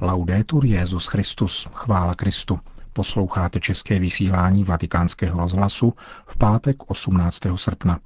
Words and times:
Laudetur 0.00 0.64
Jezus 0.64 1.06
Christus, 1.06 1.68
chvála 1.72 2.14
Kristu. 2.14 2.60
Posloucháte 2.92 3.60
české 3.60 3.98
vysílání 3.98 4.64
Vatikánského 4.64 5.40
rozhlasu 5.40 5.94
v 6.26 6.36
pátek 6.36 6.90
18. 6.90 7.40
srpna. 7.56 8.00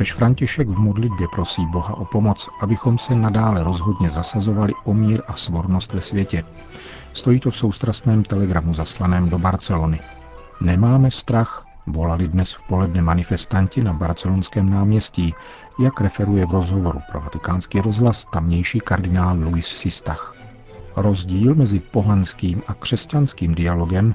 Papež 0.00 0.12
František 0.12 0.68
v 0.68 0.78
modlitbě 0.78 1.28
prosí 1.28 1.66
Boha 1.66 1.96
o 1.96 2.04
pomoc, 2.04 2.48
abychom 2.60 2.98
se 2.98 3.14
nadále 3.14 3.64
rozhodně 3.64 4.10
zasazovali 4.10 4.72
o 4.84 4.94
mír 4.94 5.22
a 5.26 5.36
svornost 5.36 5.92
ve 5.92 6.00
světě. 6.00 6.44
Stojí 7.12 7.40
to 7.40 7.50
v 7.50 7.56
soustrasném 7.56 8.24
telegramu 8.24 8.74
zaslaném 8.74 9.28
do 9.28 9.38
Barcelony. 9.38 10.00
Nemáme 10.60 11.10
strach, 11.10 11.64
volali 11.86 12.28
dnes 12.28 12.52
v 12.52 12.62
poledne 12.62 13.02
manifestanti 13.02 13.82
na 13.82 13.92
barcelonském 13.92 14.70
náměstí, 14.70 15.34
jak 15.78 16.00
referuje 16.00 16.46
v 16.46 16.50
rozhovoru 16.50 17.00
pro 17.10 17.20
vatikánský 17.20 17.80
rozhlas 17.80 18.26
tamnější 18.32 18.80
kardinál 18.80 19.36
Luis 19.36 19.66
Sistach. 19.66 20.34
Rozdíl 21.02 21.54
mezi 21.54 21.80
pohanským 21.80 22.62
a 22.68 22.74
křesťanským 22.74 23.54
dialogem 23.54 24.14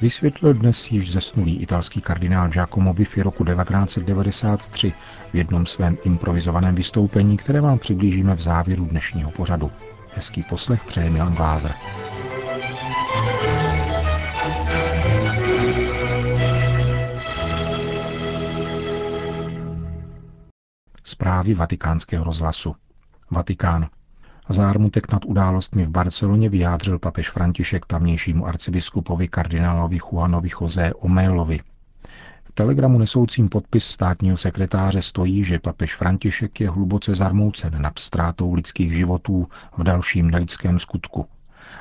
vysvětlil 0.00 0.54
dnes 0.54 0.90
již 0.90 1.12
zesnulý 1.12 1.56
italský 1.62 2.00
kardinál 2.00 2.48
Giacomo 2.48 2.94
Biffi 2.94 3.22
roku 3.22 3.44
1993 3.44 4.92
v 5.32 5.34
jednom 5.34 5.66
svém 5.66 5.96
improvizovaném 6.04 6.74
vystoupení, 6.74 7.36
které 7.36 7.60
vám 7.60 7.78
přiblížíme 7.78 8.34
v 8.34 8.40
závěru 8.40 8.84
dnešního 8.86 9.30
pořadu. 9.30 9.70
Hezký 10.14 10.42
poslech 10.42 10.84
přeje 10.84 11.10
Milan 11.10 11.34
Glázer. 11.34 11.72
Zprávy 21.04 21.54
vatikánského 21.54 22.24
rozhlasu. 22.24 22.74
Vatikán. 23.30 23.88
Zármutek 24.48 25.12
nad 25.12 25.24
událostmi 25.24 25.84
v 25.84 25.90
Barceloně 25.90 26.48
vyjádřil 26.48 26.98
papež 26.98 27.30
František 27.30 27.86
tamnějšímu 27.86 28.46
arcibiskupovi 28.46 29.28
kardinálovi 29.28 29.98
Juanovi 29.98 30.48
José 30.60 30.94
Omélovi. 30.94 31.60
V 32.44 32.52
telegramu 32.52 32.98
nesoucím 32.98 33.48
podpis 33.48 33.84
státního 33.84 34.36
sekretáře 34.36 35.02
stojí, 35.02 35.44
že 35.44 35.58
papež 35.58 35.94
František 35.96 36.60
je 36.60 36.70
hluboce 36.70 37.14
zarmoucen 37.14 37.82
nad 37.82 37.98
ztrátou 37.98 38.54
lidských 38.54 38.92
životů 38.92 39.48
v 39.76 39.82
dalším 39.82 40.30
nelidském 40.30 40.78
skutku. 40.78 41.26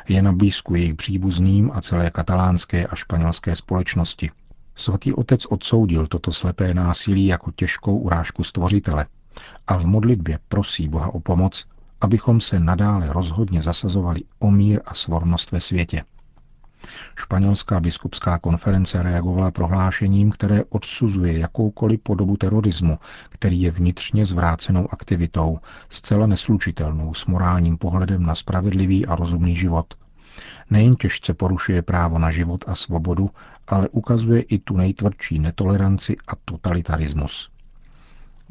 Je 0.07 0.21
na 0.21 0.31
blízku 0.31 0.75
jejich 0.75 0.95
příbuzným 0.95 1.71
a 1.73 1.81
celé 1.81 2.11
katalánské 2.11 2.87
a 2.87 2.95
španělské 2.95 3.55
společnosti. 3.55 4.31
Svatý 4.75 5.13
otec 5.13 5.45
odsoudil 5.45 6.07
toto 6.07 6.31
slepé 6.31 6.73
násilí 6.73 7.25
jako 7.25 7.51
těžkou 7.51 7.97
urážku 7.97 8.43
stvořitele 8.43 9.05
a 9.67 9.77
v 9.77 9.85
modlitbě 9.85 10.39
prosí 10.47 10.87
Boha 10.87 11.13
o 11.13 11.19
pomoc, 11.19 11.65
abychom 12.01 12.41
se 12.41 12.59
nadále 12.59 13.13
rozhodně 13.13 13.61
zasazovali 13.61 14.21
o 14.39 14.51
mír 14.51 14.81
a 14.85 14.93
svornost 14.93 15.51
ve 15.51 15.59
světě. 15.59 16.03
Španělská 17.15 17.79
biskupská 17.79 18.37
konference 18.37 19.03
reagovala 19.03 19.51
prohlášením, 19.51 20.31
které 20.31 20.63
odsuzuje 20.63 21.39
jakoukoliv 21.39 21.99
podobu 21.99 22.37
terorismu, 22.37 22.99
který 23.29 23.61
je 23.61 23.71
vnitřně 23.71 24.25
zvrácenou 24.25 24.93
aktivitou, 24.93 25.59
zcela 25.89 26.27
neslučitelnou 26.27 27.13
s 27.13 27.25
morálním 27.25 27.77
pohledem 27.77 28.23
na 28.23 28.35
spravedlivý 28.35 29.05
a 29.05 29.15
rozumný 29.15 29.55
život. 29.55 29.93
Nejen 30.69 30.95
těžce 30.95 31.33
porušuje 31.33 31.81
právo 31.81 32.19
na 32.19 32.31
život 32.31 32.63
a 32.67 32.75
svobodu, 32.75 33.29
ale 33.67 33.89
ukazuje 33.89 34.41
i 34.41 34.59
tu 34.59 34.77
nejtvrdší 34.77 35.39
netoleranci 35.39 36.17
a 36.27 36.31
totalitarismus. 36.45 37.49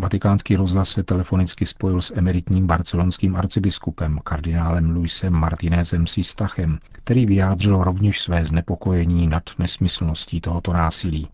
Vatikánský 0.01 0.57
rozhlas 0.57 0.89
se 0.89 1.03
telefonicky 1.03 1.67
spojil 1.67 2.01
s 2.01 2.17
emeritním 2.17 2.67
barcelonským 2.67 3.37
arcibiskupem 3.37 4.19
kardinálem 4.25 4.91
Luisem 4.91 5.33
Martinezem 5.33 6.07
Sistachem, 6.07 6.79
který 6.93 7.27
vyjádřil 7.27 7.85
rovněž 7.85 8.21
své 8.21 8.45
znepokojení 8.45 9.27
nad 9.27 9.43
nesmyslností 9.59 10.41
tohoto 10.41 10.73
násilí. 10.73 11.29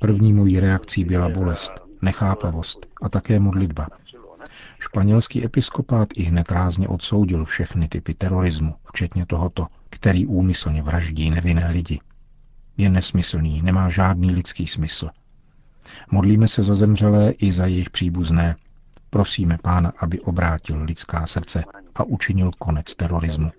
První 0.00 0.32
mojí 0.32 0.60
reakcí 0.60 1.04
byla 1.04 1.28
bolest, 1.28 1.72
nechápavost 2.02 2.86
a 3.02 3.08
také 3.08 3.38
modlitba. 3.38 3.86
Španělský 4.80 5.44
episkopát 5.44 6.08
i 6.14 6.22
hned 6.22 6.50
rázně 6.50 6.88
odsoudil 6.88 7.44
všechny 7.44 7.88
typy 7.88 8.14
terorismu, 8.14 8.74
včetně 8.84 9.26
tohoto, 9.26 9.66
který 9.90 10.26
úmyslně 10.26 10.82
vraždí 10.82 11.30
nevinné 11.30 11.70
lidi. 11.70 12.00
Je 12.76 12.88
nesmyslný, 12.88 13.62
nemá 13.62 13.88
žádný 13.88 14.30
lidský 14.30 14.66
smysl. 14.66 15.08
Modlíme 16.10 16.48
se 16.48 16.62
za 16.62 16.74
zemřelé 16.74 17.30
i 17.30 17.52
za 17.52 17.66
jejich 17.66 17.90
příbuzné. 17.90 18.56
Prosíme 19.10 19.58
Pána, 19.62 19.92
aby 19.98 20.20
obrátil 20.20 20.82
lidská 20.82 21.26
srdce 21.26 21.64
a 21.94 22.04
učinil 22.04 22.50
konec 22.58 22.94
terorismu. 22.94 23.50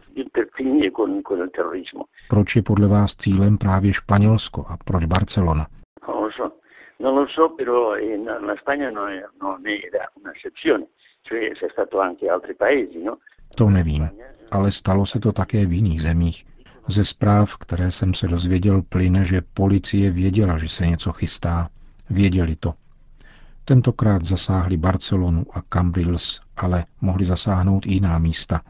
Proč 2.29 2.55
je 2.55 2.61
podle 2.63 2.87
vás 2.87 3.15
cílem 3.15 3.57
právě 3.57 3.93
Španělsko 3.93 4.65
a 4.67 4.77
proč 4.85 5.05
Barcelona? 5.05 5.67
Non 7.01 7.15
lo 7.15 7.27
so, 7.27 7.49
però 7.49 7.95
in, 7.97 8.29
in 8.29 8.55
Spagna 8.59 8.91
non, 8.91 9.09
non 9.41 9.65
era 9.65 10.05
un'eccezione, 10.13 10.85
anche 12.01 12.29
altri 12.29 12.53
paesi, 12.53 13.03
no? 13.03 13.17
To 13.55 13.69
nevím, 13.69 14.09
ale 14.51 14.71
stalo 14.71 15.05
se 15.05 15.19
to 15.19 15.31
také 15.31 15.65
v 15.65 15.73
jiných 15.73 16.01
zemích. 16.01 16.45
Ze 16.87 17.05
zpráv, 17.05 17.57
které 17.57 17.91
jsem 17.91 18.13
se 18.13 18.27
dozvěděl, 18.27 18.81
plyne, 18.81 19.23
že 19.23 19.41
policie 19.53 20.11
věděla, 20.11 20.57
že 20.57 20.69
se 20.69 20.87
něco 20.87 21.11
chystá. 21.11 21.69
Věděli 22.09 22.55
to. 22.55 22.73
Tentokrát 23.65 24.23
zasáhli 24.23 24.77
Barcelonu 24.77 25.45
a 25.53 25.61
Cambrils, 25.61 26.41
ale 26.57 26.85
mohli 27.01 27.25
zasáhnout 27.25 27.85
i 27.85 27.93
jiná 27.93 28.19
místa. 28.19 28.61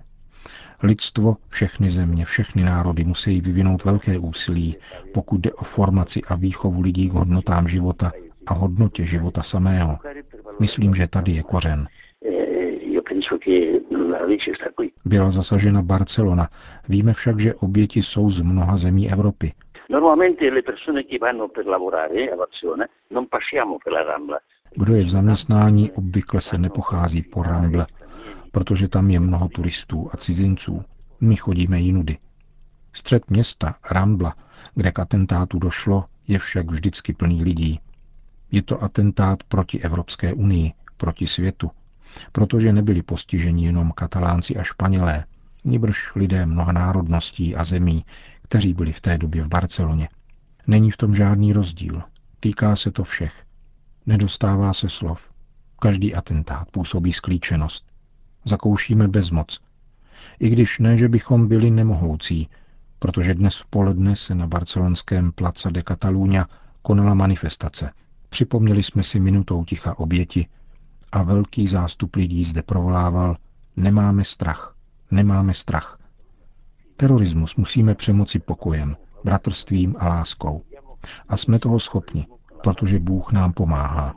Lidstvo, 0.84 1.38
všechny 1.50 1.90
země, 1.90 2.26
všechny 2.26 2.64
národy 2.64 3.04
musí 3.04 3.42
vyvinout 3.42 3.84
velké 3.84 4.20
úsilí, 4.20 4.76
pokud 5.14 5.42
jde 5.42 5.54
o 5.54 5.64
formaci 5.64 6.22
a 6.28 6.36
výchovu 6.36 6.82
lidí 6.82 7.10
k 7.10 7.14
hodnotám 7.14 7.68
života 7.68 8.12
a 8.48 8.54
hodnotě 8.54 9.06
života 9.06 9.44
samého. 9.44 9.98
Myslím, 10.60 10.96
že 10.96 11.08
tady 11.08 11.32
je 11.32 11.44
kořen. 11.44 11.88
Byla 15.06 15.32
zasažena 15.32 15.82
Barcelona. 15.82 16.50
Víme 16.90 17.14
však, 17.14 17.40
že 17.40 17.54
oběti 17.54 18.02
jsou 18.02 18.30
z 18.30 18.42
mnoha 18.42 18.78
zemí 18.78 19.12
Evropy. 19.12 19.54
Kdo 24.76 24.96
je 24.96 25.04
v 25.04 25.10
zaměstnání, 25.10 25.92
obvykle 25.92 26.42
se 26.42 26.58
nepochází 26.58 27.22
po 27.22 27.44
Ramble, 27.44 27.88
protože 28.52 28.88
tam 28.88 29.10
je 29.10 29.20
mnoho 29.20 29.50
turistů 29.50 30.10
a 30.12 30.18
cizinců. 30.18 30.84
My 31.22 31.36
chodíme 31.36 31.80
jinudy. 31.80 32.18
Střed 32.94 33.30
města, 33.30 33.76
Rambla, 33.92 34.36
kde 34.76 34.92
k 34.92 35.00
atentátu 35.00 35.60
došlo, 35.60 36.06
je 36.28 36.40
však 36.40 36.72
vždycky 36.72 37.14
plný 37.14 37.44
lidí. 37.44 37.80
Je 38.52 38.64
to 38.64 38.84
atentát 38.84 39.44
proti 39.44 39.80
Evropské 39.80 40.34
unii, 40.34 40.72
proti 40.98 41.28
světu, 41.28 41.72
protože 42.32 42.74
nebyli 42.74 43.02
postiženi 43.02 43.66
jenom 43.66 43.92
katalánci 43.92 44.58
a 44.58 44.64
španělé, 44.64 45.26
nibrž 45.64 46.16
lidé 46.16 46.46
mnoha 46.46 46.72
národností 46.72 47.56
a 47.56 47.64
zemí, 47.64 48.06
kteří 48.42 48.74
byli 48.74 48.92
v 48.92 49.02
té 49.02 49.18
době 49.18 49.44
v 49.44 49.48
Barceloně. 49.48 50.10
Není 50.68 50.92
v 50.92 50.98
tom 50.98 51.16
žádný 51.16 51.54
rozdíl. 51.54 52.02
Týká 52.40 52.76
se 52.76 52.92
to 52.92 53.04
všech. 53.04 53.44
Nedostává 54.06 54.74
se 54.74 54.90
slov. 54.90 55.32
Každý 55.80 56.16
atentát 56.16 56.72
působí 56.72 57.14
sklíčenost. 57.14 57.86
Zakoušíme 58.46 59.08
bezmoc. 59.08 59.60
I 60.40 60.50
když 60.50 60.80
ne, 60.80 60.98
že 60.98 61.10
bychom 61.10 61.48
byli 61.48 61.72
nemohoucí, 61.72 62.50
protože 63.00 63.34
dnes 63.34 63.58
v 63.58 63.66
poledne 63.66 64.16
se 64.16 64.36
na 64.36 64.48
barcelonském 64.48 65.32
Placa 65.32 65.70
de 65.70 65.82
Catalunya 65.84 66.48
konala 66.82 67.14
manifestace. 67.14 67.92
Připomněli 68.30 68.84
jsme 68.84 69.04
si 69.04 69.20
minutou 69.20 69.66
ticha 69.66 70.00
oběti 70.00 70.48
a 71.12 71.24
velký 71.24 71.68
zástup 71.68 72.16
lidí 72.16 72.46
zde 72.46 72.62
provolával 72.62 73.36
Nemáme 73.78 74.24
strach, 74.24 74.76
nemáme 75.12 75.54
strach. 75.54 76.00
Terorismus 76.98 77.56
musíme 77.56 77.96
přemoci 77.96 78.40
pokojem, 78.40 78.98
bratrstvím 79.24 79.96
a 80.00 80.08
láskou. 80.08 80.62
A 81.30 81.38
jsme 81.38 81.60
toho 81.60 81.80
schopni, 81.80 82.28
protože 82.64 83.00
Bůh 83.00 83.32
nám 83.32 83.54
pomáhá. 83.54 84.14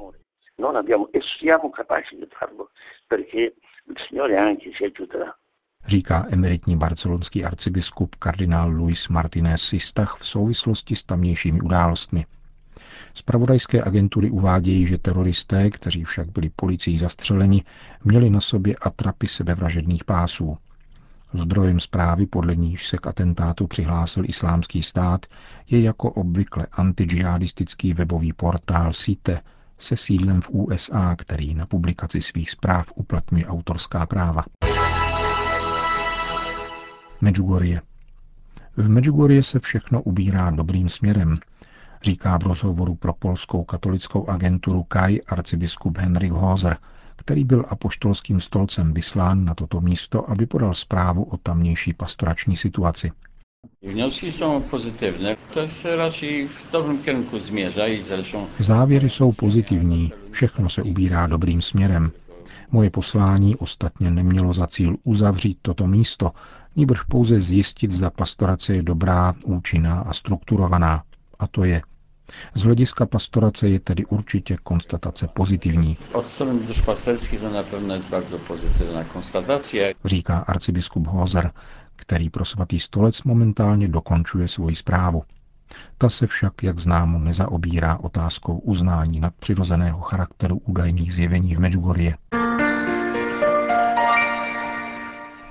říká 5.87 6.27
emeritní 6.31 6.77
barcelonský 6.77 7.45
arcibiskup 7.45 8.15
kardinál 8.15 8.71
Luis 8.71 9.09
Martinez 9.09 9.63
Sistach 9.63 10.17
v 10.17 10.27
souvislosti 10.27 10.97
s 10.97 11.05
tamnějšími 11.05 11.61
událostmi. 11.61 12.27
Spravodajské 13.15 13.83
agentury 13.85 14.31
uvádějí, 14.31 14.87
že 14.87 14.99
teroristé, 14.99 15.71
kteří 15.71 16.05
však 16.05 16.33
byli 16.33 16.51
policií 16.57 16.99
zastřeleni, 16.99 17.65
měli 18.05 18.31
na 18.31 18.41
sobě 18.41 18.77
atrapy 18.77 19.29
sebevražedných 19.29 20.05
pásů. 20.05 20.59
Zdrojem 21.33 21.81
zprávy, 21.81 22.27
podle 22.27 22.57
níž 22.57 22.87
se 22.87 22.99
k 22.99 23.07
atentátu 23.07 23.67
přihlásil 23.67 24.25
islámský 24.25 24.83
stát, 24.83 25.27
je 25.71 25.81
jako 25.81 26.11
obvykle 26.11 26.67
antidžihadistický 26.73 27.95
webový 27.95 28.33
portál 28.33 28.93
Site 28.93 29.41
se 29.79 29.97
sídlem 29.97 30.41
v 30.41 30.51
USA, 30.51 31.17
který 31.17 31.55
na 31.55 31.67
publikaci 31.67 32.23
svých 32.23 32.51
zpráv 32.51 32.93
uplatňuje 32.95 33.47
autorská 33.47 34.07
práva. 34.07 34.45
Medjugorje. 37.21 37.81
V 38.77 38.89
Medjugorje 38.89 39.43
se 39.43 39.59
všechno 39.59 40.03
ubírá 40.03 40.51
dobrým 40.51 40.89
směrem, 40.89 41.39
říká 42.05 42.39
v 42.39 42.47
rozhovoru 42.47 42.95
pro 42.95 43.13
polskou 43.13 43.65
katolickou 43.65 44.27
agenturu 44.29 44.83
KAI 44.83 45.23
arcibiskup 45.23 45.99
Henrik 45.99 46.33
Hoser, 46.33 46.77
který 47.17 47.45
byl 47.45 47.65
apoštolským 47.69 48.41
stolcem 48.41 48.93
vyslán 48.95 49.45
na 49.45 49.55
toto 49.55 49.81
místo, 49.81 50.31
aby 50.31 50.47
podal 50.47 50.75
zprávu 50.75 51.25
o 51.25 51.37
tamnější 51.37 51.93
pastorační 51.93 52.57
situaci. 52.57 53.13
Wnioski 53.83 54.33
jsou 54.33 54.61
pozitivní, 54.61 55.37
to 55.55 55.69
se 55.69 55.97
radši 55.97 56.49
v 56.49 56.73
dobrém 56.73 56.99
kierunku 56.99 57.39
zresztą... 57.39 58.47
Závěry 58.59 59.11
jsou 59.11 59.33
pozitivní, 59.33 60.13
všechno 60.31 60.69
se 60.69 60.83
ubírá 60.83 61.27
dobrým 61.27 61.63
směrem. 61.63 62.13
Moje 62.71 62.91
poslání 62.91 63.57
ostatně 63.57 64.11
nemělo 64.11 64.53
za 64.53 64.67
cíl 64.67 64.97
uzavřít 65.05 65.59
toto 65.63 65.87
místo, 65.87 66.31
níbrž 66.77 67.03
pouze 67.03 67.41
zjistit, 67.41 67.93
zda 67.93 68.11
pastorace 68.11 68.75
je 68.75 68.83
dobrá, 68.83 69.35
účinná 69.47 70.01
a 70.01 70.13
strukturovaná. 70.13 71.03
A 71.39 71.47
to 71.47 71.65
je. 71.65 71.83
Z 72.55 72.63
hlediska 72.63 73.07
pastorace 73.07 73.69
je 73.69 73.81
tedy 73.81 74.07
určitě 74.07 74.57
konstatace 74.63 75.29
pozitivní. 75.29 75.97
Od 76.13 76.27
strany 76.27 76.61
duszpasterskiej 76.61 77.39
to 77.39 77.51
na 77.51 77.63
pewno 77.63 77.95
jest 77.95 78.09
bardzo 78.09 78.39
pozytywna 78.39 79.05
konstatacja. 79.05 79.87
Říká 80.05 80.39
arcibiskup 80.39 81.07
Hozer, 81.07 81.51
který 81.97 82.31
pro 82.31 82.45
svatý 82.45 82.81
stolec 82.81 83.23
momentálně 83.23 83.89
dokončuje 83.89 84.49
svoji 84.49 84.77
zprávu. 84.77 85.23
Ta 85.99 86.11
se 86.11 86.27
však, 86.27 86.63
jak 86.63 86.79
známo, 86.79 87.19
nezaobírá 87.19 87.97
otázkou 87.97 88.59
uznání 88.59 89.21
nadpřirozeného 89.21 90.01
charakteru 90.01 90.57
údajných 90.65 91.15
zjevení 91.15 91.55
v 91.55 91.59
Medjugorje. 91.59 92.17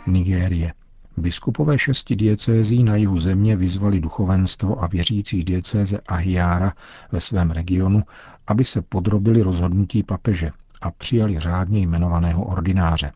Nigérie. 0.08 0.74
Biskupové 1.18 1.78
šesti 1.78 2.16
diecézí 2.16 2.84
na 2.84 2.96
jihu 2.96 3.20
země 3.20 3.56
vyzvali 3.56 4.00
duchovenstvo 4.00 4.84
a 4.84 4.88
věřící 4.88 5.44
diecéze 5.44 6.00
Ahiára 6.08 6.74
ve 7.12 7.20
svém 7.20 7.52
regionu, 7.52 8.04
aby 8.48 8.66
se 8.66 8.82
podrobili 8.82 9.42
rozhodnutí 9.42 10.04
papeže 10.04 10.52
a 10.82 10.92
přijali 10.92 11.40
řádně 11.40 11.80
jmenovaného 11.80 12.44
ordináře. 12.44 13.12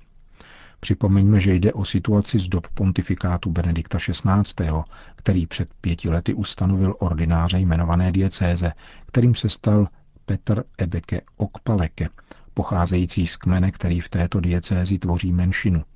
Připomeňme, 0.79 1.39
že 1.39 1.53
jde 1.53 1.73
o 1.73 1.85
situaci 1.85 2.39
z 2.39 2.49
dob 2.49 2.67
pontifikátu 2.67 3.51
Benedikta 3.51 3.97
XVI., 3.97 4.71
který 5.15 5.45
před 5.47 5.69
pěti 5.81 6.09
lety 6.09 6.33
ustanovil 6.33 6.95
ordináře 6.99 7.59
jmenované 7.59 8.11
diecéze, 8.11 8.71
kterým 9.05 9.35
se 9.35 9.49
stal 9.49 9.87
Petr 10.25 10.63
Ebeke 10.77 11.21
Okpaleke, 11.37 12.09
pocházející 12.53 13.27
z 13.27 13.37
kmene, 13.37 13.71
který 13.71 13.99
v 13.99 14.09
této 14.09 14.39
diecézi 14.39 14.99
tvoří 14.99 15.31
menšinu– 15.33 15.83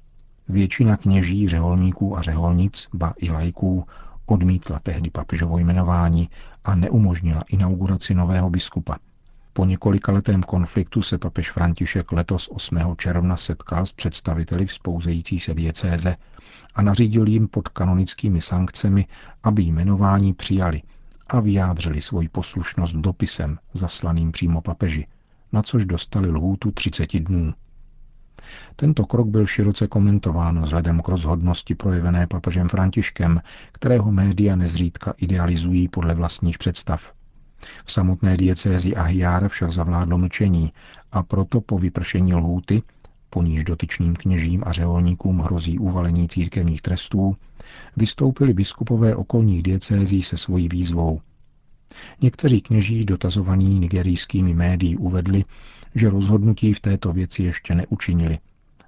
Většina 0.51 0.97
kněží, 0.97 1.47
řeholníků 1.47 2.17
a 2.17 2.21
řeholnic, 2.21 2.87
ba 2.93 3.13
i 3.17 3.31
lajků, 3.31 3.85
odmítla 4.25 4.79
tehdy 4.79 5.09
papežovo 5.09 5.57
jmenování 5.57 6.29
a 6.63 6.75
neumožnila 6.75 7.43
inauguraci 7.49 8.13
nového 8.15 8.49
biskupa. 8.49 8.97
Po 9.53 9.65
několika 9.65 10.11
letém 10.11 10.43
konfliktu 10.43 11.01
se 11.01 11.17
papež 11.17 11.51
František 11.51 12.11
letos 12.11 12.47
8. 12.51 12.77
června 12.97 13.37
setkal 13.37 13.85
s 13.85 13.91
představiteli 13.91 14.65
vzpouzející 14.65 15.39
se 15.39 15.53
diecéze 15.53 16.15
a 16.75 16.81
nařídil 16.81 17.27
jim 17.27 17.47
pod 17.47 17.67
kanonickými 17.67 18.41
sankcemi, 18.41 19.07
aby 19.43 19.63
jmenování 19.63 20.33
přijali 20.33 20.81
a 21.27 21.39
vyjádřili 21.39 22.01
svoji 22.01 22.29
poslušnost 22.29 22.95
dopisem 22.95 23.59
zaslaným 23.73 24.31
přímo 24.31 24.61
papeži, 24.61 25.07
na 25.51 25.63
což 25.63 25.85
dostali 25.85 26.29
lhůtu 26.29 26.71
30 26.71 27.19
dnů. 27.19 27.53
Tento 28.75 29.05
krok 29.05 29.27
byl 29.27 29.45
široce 29.45 29.87
komentován 29.87 30.61
vzhledem 30.61 31.01
k 31.01 31.07
rozhodnosti 31.07 31.75
projevené 31.75 32.27
papežem 32.27 32.69
Františkem, 32.69 33.41
kterého 33.71 34.11
média 34.11 34.55
nezřídka 34.55 35.13
idealizují 35.17 35.87
podle 35.87 36.13
vlastních 36.15 36.57
představ. 36.57 37.13
V 37.85 37.91
samotné 37.91 38.37
diecézi 38.37 38.95
Ahiar 38.95 39.47
však 39.49 39.71
zavládlo 39.71 40.17
mlčení 40.17 40.73
a 41.11 41.23
proto 41.23 41.61
po 41.61 41.77
vypršení 41.77 42.33
lhůty, 42.33 42.83
po 43.29 43.43
níž 43.43 43.63
dotyčným 43.63 44.15
kněžím 44.15 44.63
a 44.65 44.71
řeholníkům 44.71 45.39
hrozí 45.39 45.79
uvalení 45.79 46.27
církevních 46.27 46.81
trestů, 46.81 47.35
vystoupili 47.97 48.53
biskupové 48.53 49.15
okolních 49.15 49.63
diecézí 49.63 50.21
se 50.21 50.37
svojí 50.37 50.67
výzvou. 50.67 51.21
Někteří 52.21 52.61
kněží 52.61 53.05
dotazovaní 53.05 53.79
nigerijskými 53.79 54.53
médií 54.53 54.97
uvedli, 54.97 55.45
že 55.95 56.09
rozhodnutí 56.09 56.73
v 56.73 56.79
této 56.79 57.13
věci 57.13 57.43
ještě 57.43 57.75
neučinili. 57.75 58.39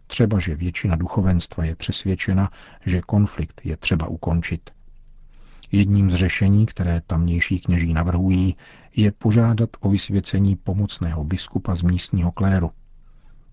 Třeba, 0.07 0.39
že 0.39 0.55
většina 0.55 0.95
duchovenstva 0.95 1.65
je 1.65 1.75
přesvědčena, 1.75 2.51
že 2.85 3.01
konflikt 3.01 3.61
je 3.63 3.77
třeba 3.77 4.07
ukončit. 4.07 4.69
Jedním 5.71 6.09
z 6.09 6.13
řešení, 6.15 6.65
které 6.65 7.01
tamnější 7.07 7.59
kněží 7.59 7.93
navrhují, 7.93 8.55
je 8.95 9.11
požádat 9.11 9.69
o 9.79 9.89
vysvěcení 9.89 10.55
pomocného 10.55 11.23
biskupa 11.23 11.75
z 11.75 11.81
místního 11.81 12.31
kléru. 12.31 12.71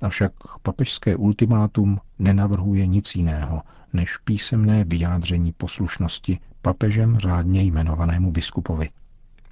Avšak 0.00 0.32
papežské 0.62 1.16
ultimátum 1.16 2.00
nenavrhuje 2.18 2.86
nic 2.86 3.14
jiného, 3.14 3.62
než 3.92 4.16
písemné 4.16 4.84
vyjádření 4.84 5.52
poslušnosti 5.52 6.38
papežem 6.62 7.18
řádně 7.18 7.62
jmenovanému 7.62 8.32
biskupovi. 8.32 8.88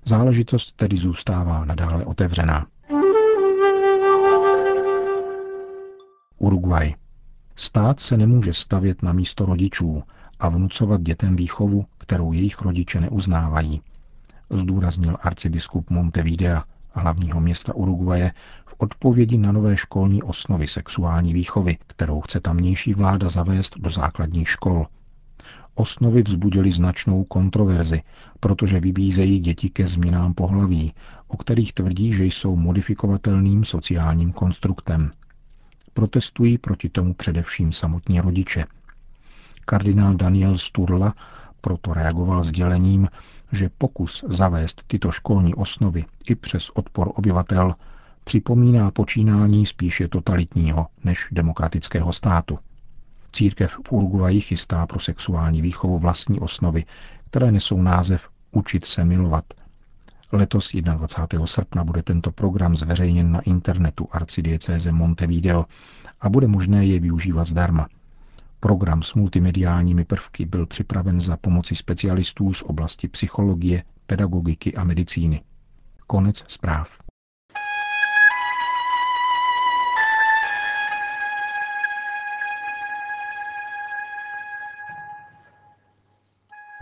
Záležitost 0.05 0.73
tedy 0.77 0.97
zůstává 0.97 1.65
nadále 1.65 2.05
otevřená. 2.05 2.67
Uruguay. 6.39 6.95
Stát 7.57 8.01
se 8.01 8.17
nemůže 8.17 8.53
stavět 8.53 9.03
na 9.03 9.13
místo 9.13 9.47
rodičů 9.47 10.03
a 10.39 10.49
vnucovat 10.49 11.03
dětem 11.03 11.37
výchovu, 11.37 11.85
kterou 11.99 12.33
jejich 12.33 12.61
rodiče 12.61 13.01
neuznávají, 13.01 13.83
zdůraznil 14.51 15.17
arcibiskup 15.21 15.91
Montevidea, 15.91 16.65
hlavního 16.93 17.41
města 17.41 17.75
Uruguaje, 17.75 18.33
v 18.67 18.75
odpovědi 18.79 19.39
na 19.39 19.53
nové 19.53 19.77
školní 19.77 20.23
osnovy 20.23 20.69
sexuální 20.69 21.33
výchovy, 21.33 21.79
kterou 21.87 22.21
chce 22.21 22.41
tamnější 22.41 22.95
vláda 22.95 23.29
zavést 23.29 23.75
do 23.79 23.91
základních 23.91 24.49
škol. 24.49 24.87
Osnovy 25.79 26.23
vzbudily 26.23 26.73
značnou 26.73 27.25
kontroverzi, 27.25 28.03
protože 28.41 28.81
vybízejí 28.81 29.39
děti 29.41 29.71
ke 29.71 29.87
změnám 29.87 30.35
pohlaví, 30.35 30.93
o 31.29 31.37
kterých 31.37 31.73
tvrdí, 31.73 32.13
že 32.13 32.25
jsou 32.25 32.57
modifikovatelným 32.57 33.65
sociálním 33.65 34.33
konstruktem– 34.33 35.11
Protestují 35.99 36.59
proti 36.59 36.89
tomu 36.89 37.15
především 37.15 37.73
samotní 37.73 38.21
rodiče. 38.21 38.65
Kardinál 39.65 40.15
Daniel 40.15 40.59
Sturla 40.59 41.15
proto 41.61 41.93
reagoval 41.95 42.43
sdělením, 42.43 43.09
že 43.53 43.71
pokus 43.79 44.25
zavést 44.29 44.85
tyto 44.87 45.11
školní 45.11 45.55
osnovy 45.55 46.05
i 46.29 46.35
přes 46.35 46.71
odpor 46.71 47.11
obyvatel 47.15 47.75
připomíná 48.25 48.91
počínání 48.91 49.67
spíše 49.67 50.09
totalitního 50.09 50.87
než 51.05 51.29
demokratického 51.33 52.13
státu. 52.13 52.59
Církev 53.39 53.79
v 53.87 53.93
Uruguayi 53.93 54.41
chystá 54.41 54.87
pro 54.87 55.01
sexuální 55.01 55.63
výchovu 55.63 55.99
vlastní 55.99 56.41
osnovy, 56.41 56.85
které 57.31 57.53
nesou 57.53 57.83
název 57.83 58.29
Učit 58.51 58.85
se 58.85 59.05
milovat 59.05 59.45
Letos 60.33 60.73
21. 60.73 61.47
srpna 61.47 61.85
bude 61.85 62.03
tento 62.03 62.33
program 62.33 62.77
zveřejněn 62.77 63.33
na 63.33 63.41
internetu 63.41 64.09
arcidiecéze 64.13 64.93
Montevideo 64.93 65.65
a 66.21 66.29
bude 66.29 66.47
možné 66.47 66.87
je 66.87 67.01
využívat 67.01 67.45
zdarma. 67.45 67.89
Program 68.61 69.03
s 69.03 69.15
multimediálními 69.15 70.05
prvky 70.05 70.47
byl 70.47 70.67
připraven 70.67 71.21
za 71.21 71.37
pomoci 71.37 71.77
specialistů 71.77 72.53
z 72.53 72.63
oblasti 72.63 73.09
psychologie, 73.09 73.83
pedagogiky 74.07 74.75
a 74.75 74.85
medicíny. 74.85 75.43
Konec 76.07 76.45
zpráv. 76.49 77.08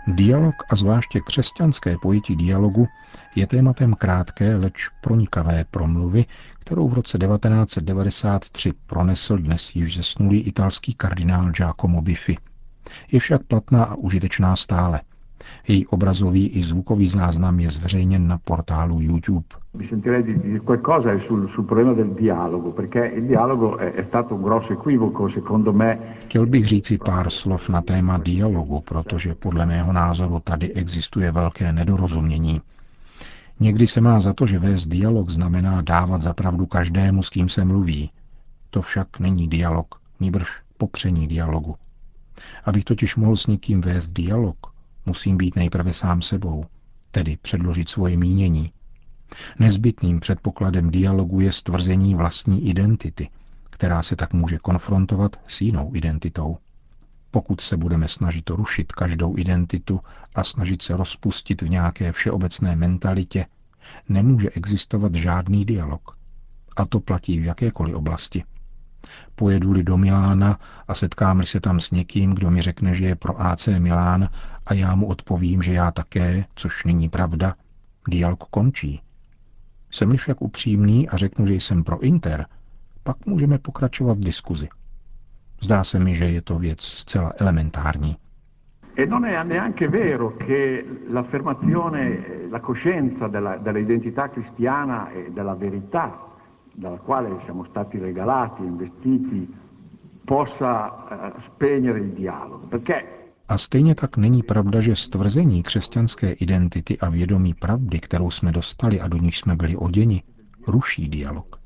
Dialog 0.07 0.55
a 0.69 0.75
zvláště 0.75 1.19
křesťanské 1.19 1.97
pojetí 1.97 2.35
dialogu 2.35 2.87
je 3.35 3.47
tématem 3.47 3.93
krátké, 3.93 4.55
leč 4.55 4.89
pronikavé 5.01 5.65
promluvy, 5.71 6.25
kterou 6.59 6.87
v 6.87 6.93
roce 6.93 7.17
1993 7.17 8.73
pronesl 8.85 9.37
dnes 9.37 9.75
již 9.75 9.95
zesnulý 9.97 10.41
italský 10.41 10.93
kardinál 10.93 11.51
Giacomo 11.51 12.01
Biffi. 12.01 12.37
Je 13.11 13.19
však 13.19 13.43
platná 13.43 13.83
a 13.83 13.95
užitečná 13.95 14.55
stále– 14.55 15.01
její 15.67 15.87
obrazový 15.87 16.47
i 16.47 16.63
zvukový 16.63 17.07
záznam 17.07 17.59
je 17.59 17.69
zveřejněn 17.69 18.27
na 18.27 18.37
portálu 18.37 19.01
YouTube. 19.01 19.45
Chtěl 26.27 26.45
bych 26.45 26.65
říci 26.65 26.97
pár 26.97 27.29
slov 27.29 27.69
na 27.69 27.81
téma 27.81 28.17
dialogu, 28.17 28.81
protože 28.81 29.35
podle 29.35 29.65
mého 29.65 29.93
názoru 29.93 30.39
tady 30.39 30.73
existuje 30.73 31.31
velké 31.31 31.73
nedorozumění. 31.73 32.61
Někdy 33.59 33.87
se 33.87 34.01
má 34.01 34.19
za 34.19 34.33
to, 34.33 34.45
že 34.45 34.59
vést 34.59 34.87
dialog 34.87 35.29
znamená 35.29 35.81
dávat 35.81 36.21
zapravdu 36.21 36.65
každému, 36.65 37.23
s 37.23 37.29
kým 37.29 37.49
se 37.49 37.65
mluví. 37.65 38.11
To 38.69 38.81
však 38.81 39.19
není 39.19 39.47
dialog, 39.47 39.95
nýbrž 40.19 40.61
popření 40.77 41.27
dialogu. 41.27 41.75
Abych 42.65 42.83
totiž 42.83 43.15
mohl 43.15 43.35
s 43.35 43.47
někým 43.47 43.81
vést 43.81 44.07
dialog, 44.07 44.57
musím 45.07 45.37
být 45.37 45.55
nejprve 45.55 45.93
sám 45.93 46.21
sebou, 46.21 46.65
tedy 47.11 47.37
předložit 47.41 47.89
svoje 47.89 48.17
mínění. 48.17 48.71
Nezbytným 49.59 50.19
předpokladem 50.19 50.91
dialogu 50.91 51.39
je 51.39 51.51
stvrzení 51.51 52.15
vlastní 52.15 52.67
identity, 52.69 53.29
která 53.69 54.03
se 54.03 54.15
tak 54.15 54.33
může 54.33 54.57
konfrontovat 54.57 55.39
s 55.47 55.61
jinou 55.61 55.91
identitou. 55.95 56.57
Pokud 57.31 57.61
se 57.61 57.77
budeme 57.77 58.07
snažit 58.07 58.49
rušit 58.49 58.91
každou 58.91 59.37
identitu 59.37 59.99
a 60.35 60.43
snažit 60.43 60.81
se 60.81 60.97
rozpustit 60.97 61.61
v 61.61 61.69
nějaké 61.69 62.11
všeobecné 62.11 62.75
mentalitě, 62.75 63.45
nemůže 64.09 64.49
existovat 64.49 65.15
žádný 65.15 65.65
dialog. 65.65 66.17
A 66.75 66.85
to 66.85 66.99
platí 66.99 67.39
v 67.39 67.43
jakékoliv 67.45 67.95
oblasti. 67.95 68.43
Pojedu-li 69.35 69.83
do 69.83 69.97
Milána 69.97 70.59
a 70.87 70.93
setkám 70.95 71.45
se 71.45 71.59
tam 71.59 71.79
s 71.79 71.91
někým, 71.91 72.33
kdo 72.33 72.51
mi 72.51 72.61
řekne, 72.61 72.95
že 72.95 73.05
je 73.05 73.15
pro 73.15 73.41
AC 73.41 73.67
Milán 73.79 74.29
a 74.67 74.73
já 74.73 74.95
mu 74.95 75.07
odpovím, 75.07 75.61
že 75.61 75.73
já 75.73 75.91
také, 75.91 76.45
což 76.55 76.85
není 76.85 77.09
pravda, 77.09 77.55
dialog 78.09 78.43
končí. 78.43 79.01
Jsem-li 79.91 80.17
však 80.17 80.41
upřímný 80.41 81.09
a 81.09 81.17
řeknu, 81.17 81.45
že 81.45 81.53
jsem 81.53 81.83
pro 81.83 81.99
Inter, 81.99 82.45
pak 83.03 83.25
můžeme 83.25 83.57
pokračovat 83.57 84.17
v 84.17 84.23
diskuzi. 84.23 84.67
Zdá 85.61 85.83
se 85.83 85.99
mi, 85.99 86.15
že 86.15 86.25
je 86.25 86.41
to 86.41 86.59
věc 86.59 86.81
zcela 86.81 87.33
elementární. 87.39 88.15
E 88.97 89.03
e 99.33 99.47
possa 100.27 101.07
eh, 101.09 101.41
spegnere 101.45 101.99
il 101.99 102.11
dialogo. 102.13 102.67
Perché 102.67 103.26
a 103.49 103.57
stejně 103.57 103.95
tak 103.95 104.17
není 104.17 104.43
pravda, 104.43 104.81
že 104.81 104.95
stvrzení 104.95 105.63
křesťanské 105.63 106.31
identity 106.31 106.99
a 106.99 107.09
vědomí 107.09 107.53
pravdy, 107.53 107.99
kterou 107.99 108.31
jsme 108.31 108.51
dostali 108.51 109.01
a 109.01 109.07
do 109.07 109.17
níž 109.17 109.37
jsme 109.37 109.55
byli 109.55 109.75
oděni, 109.75 110.23
ruší 110.67 111.09
dialog. 111.09 111.59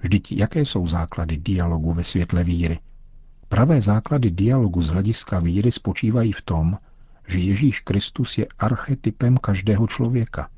Vždyť 0.00 0.32
jaké 0.32 0.60
jsou 0.60 0.86
základy 0.86 1.36
dialogu 1.36 1.92
ve 1.92 2.04
světle 2.04 2.44
víry? 2.44 2.78
Pravé 3.48 3.80
základy 3.80 4.30
dialogu 4.30 4.82
z 4.82 4.88
hlediska 4.88 5.40
víry 5.40 5.72
spočívají 5.72 6.32
v 6.32 6.42
tom, 6.42 6.78
že 7.28 7.38
Ježíš 7.38 7.80
Kristus 7.80 8.38
je 8.38 8.46
archetypem 8.58 9.36
každého 9.36 9.86
člověka. 9.86 10.48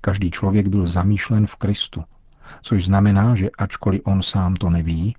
Každý 0.00 0.30
člověk 0.30 0.68
byl 0.68 0.86
zamýšlen 0.86 1.46
v 1.46 1.56
Kristu, 1.56 2.04
což 2.62 2.84
znamená, 2.84 3.34
že 3.34 3.50
ačkoliv 3.58 4.00
on 4.04 4.22
sám 4.22 4.54
to 4.54 4.70
neví, 4.70 5.16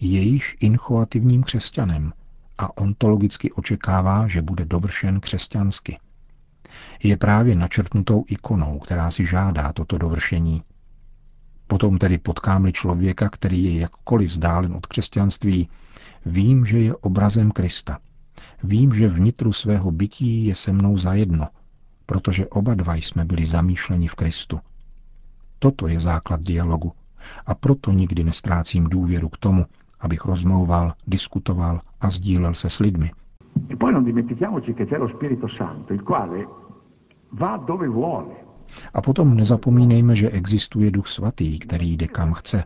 je 0.00 0.20
již 0.20 0.56
inchoativním 0.60 1.42
křesťanem 1.42 2.12
a 2.60 2.76
ontologicky 2.76 3.52
očekává, 3.52 4.26
že 4.26 4.42
bude 4.42 4.64
dovršen 4.64 5.20
křesťansky. 5.20 5.98
Je 7.02 7.16
právě 7.16 7.56
načrtnutou 7.56 8.24
ikonou, 8.28 8.78
která 8.78 9.10
si 9.10 9.26
žádá 9.26 9.72
toto 9.72 9.98
dovršení. 9.98 10.62
Potom 11.66 11.98
tedy 11.98 12.18
potkám-li 12.18 12.72
člověka, 12.72 13.28
který 13.28 13.64
je 13.64 13.80
jakkoliv 13.80 14.30
vzdálen 14.30 14.72
od 14.72 14.86
křesťanství, 14.86 15.68
vím, 16.26 16.64
že 16.64 16.78
je 16.78 16.94
obrazem 16.94 17.50
Krista. 17.50 17.98
Vím, 18.64 18.94
že 18.94 19.08
vnitru 19.08 19.52
svého 19.52 19.90
bytí 19.90 20.46
je 20.46 20.54
se 20.54 20.72
mnou 20.72 20.98
zajedno, 20.98 21.48
protože 22.06 22.46
oba 22.46 22.74
dva 22.74 22.94
jsme 22.94 23.24
byli 23.24 23.46
zamýšleni 23.46 24.08
v 24.08 24.14
Kristu. 24.14 24.60
Toto 25.58 25.88
je 25.88 26.00
základ 26.00 26.40
dialogu 26.42 26.92
a 27.46 27.54
proto 27.54 27.92
nikdy 27.92 28.24
nestrácím 28.24 28.84
důvěru 28.84 29.28
k 29.28 29.38
tomu, 29.38 29.66
abych 30.00 30.24
rozmlouval, 30.24 30.92
diskutoval 31.06 31.80
a 32.00 32.10
sdílel 32.10 32.54
se 32.54 32.70
s 32.70 32.78
lidmi. 32.78 33.10
A 38.94 39.02
potom 39.02 39.36
nezapomínejme, 39.36 40.16
že 40.16 40.30
existuje 40.30 40.90
Duch 40.90 41.08
Svatý, 41.08 41.58
který 41.58 41.96
jde 41.96 42.08
kam 42.08 42.32
chce, 42.32 42.64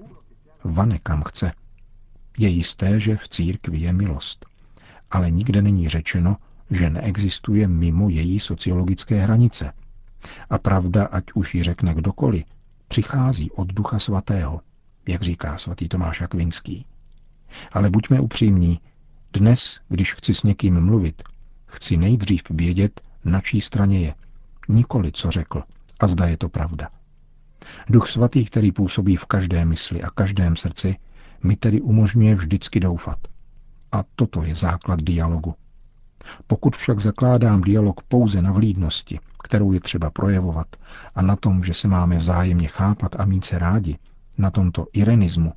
vane 0.65 0.99
kam 0.99 1.23
chce. 1.23 1.53
Je 2.39 2.49
jisté, 2.49 3.01
že 3.01 3.17
v 3.17 3.29
církvi 3.29 3.79
je 3.79 3.93
milost, 3.93 4.47
ale 5.11 5.31
nikde 5.31 5.63
není 5.63 5.89
řečeno, 5.89 6.37
že 6.71 6.91
neexistuje 6.91 7.69
mimo 7.69 8.09
její 8.09 8.41
sociologické 8.41 9.21
hranice. 9.21 9.73
A 10.51 10.59
pravda, 10.59 11.05
ať 11.05 11.25
už 11.35 11.55
ji 11.55 11.63
řekne 11.63 11.95
kdokoliv, 11.95 12.45
přichází 12.89 13.51
od 13.51 13.73
Ducha 13.73 13.99
Svatého, 13.99 14.61
jak 15.09 15.23
říká 15.23 15.59
svatý 15.59 15.89
Tomáš 15.89 16.21
Akvinský. 16.23 16.87
Ale 17.73 17.91
buďme 17.91 18.21
upřímní, 18.21 18.81
dnes, 19.33 19.81
když 19.89 20.15
chci 20.15 20.35
s 20.35 20.43
někým 20.43 20.81
mluvit, 20.81 21.23
chci 21.67 21.97
nejdřív 21.97 22.43
vědět, 22.51 23.01
na 23.25 23.41
čí 23.41 23.61
straně 23.61 24.01
je, 24.01 24.15
nikoli 24.69 25.13
co 25.13 25.31
řekl 25.31 25.63
a 26.01 26.07
zda 26.07 26.27
je 26.27 26.37
to 26.37 26.49
pravda. 26.49 26.89
Duch 27.89 28.09
svatý, 28.09 28.45
který 28.45 28.73
působí 28.73 29.17
v 29.17 29.25
každé 29.25 29.65
mysli 29.65 30.03
a 30.03 30.11
každém 30.11 30.57
srdci, 30.57 30.97
mi 31.43 31.57
tedy 31.57 31.81
umožňuje 31.81 32.35
vždycky 32.35 32.81
doufat. 32.81 33.19
A 33.93 34.05
toto 34.17 34.43
je 34.43 34.55
základ 34.55 35.03
dialogu. 35.03 35.55
Pokud 36.47 36.77
však 36.77 37.01
zakládám 37.01 37.61
dialog 37.61 38.03
pouze 38.03 38.43
na 38.43 38.53
vlídnosti, 38.53 39.19
kterou 39.45 39.73
je 39.73 39.81
třeba 39.81 40.11
projevovat, 40.11 40.77
a 41.15 41.23
na 41.23 41.37
tom, 41.37 41.65
že 41.65 41.75
se 41.75 41.89
máme 41.89 42.17
vzájemně 42.17 42.69
chápat 42.69 43.21
a 43.21 43.25
mít 43.25 43.45
se 43.45 43.59
rádi, 43.59 43.99
na 44.39 44.51
tomto 44.51 44.87
irenismu, 44.93 45.53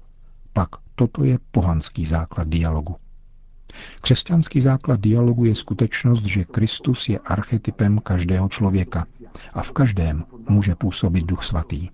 pak 0.54 0.70
toto 0.98 1.24
je 1.24 1.38
pohanský 1.52 2.06
základ 2.06 2.48
dialogu. 2.48 2.96
Křesťanský 4.02 4.62
základ 4.62 5.00
dialogu 5.00 5.46
je 5.46 5.56
skutečnost, 5.56 6.26
že 6.26 6.46
Kristus 6.46 7.10
je 7.10 7.20
archetypem 7.20 8.00
každého 8.00 8.50
člověka 8.50 9.06
a 9.54 9.62
v 9.64 9.72
každém 9.72 10.26
může 10.50 10.76
působit 10.76 11.26
Duch 11.26 11.44
Svatý. 11.44 11.88
E 11.88 11.92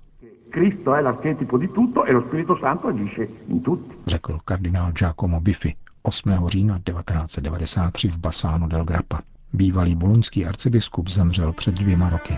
Řekl 4.08 4.40
kardinál 4.46 4.92
Giacomo 4.92 5.40
Biffi 5.40 5.76
8. 6.02 6.48
října 6.48 6.80
1993 6.80 8.08
v 8.08 8.18
Basánu 8.18 8.68
del 8.68 8.86
Grappa. 8.86 9.22
Bývalý 9.54 9.96
boloňský 9.96 10.46
arcibiskup 10.46 11.10
zemřel 11.10 11.54
před 11.54 11.76
dvěma 11.76 12.10
roky. 12.10 12.38